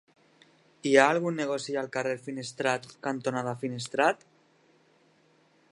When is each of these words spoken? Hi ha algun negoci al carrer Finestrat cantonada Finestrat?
Hi 0.87 0.93
ha 0.95 1.03
algun 1.15 1.37
negoci 1.41 1.75
al 1.81 1.89
carrer 1.97 2.15
Finestrat 2.29 2.89
cantonada 3.09 3.55
Finestrat? 3.65 4.29